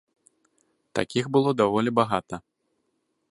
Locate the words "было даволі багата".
1.37-2.35